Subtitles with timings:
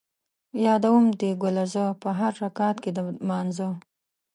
[0.65, 3.69] یادوم دې ګله زه ـ په هر رکعت کې د لمانځه